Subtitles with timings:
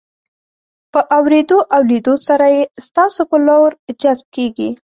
[0.91, 4.69] په اورېدو او لیدو سره یې ستاسو په لور جذب کیږي.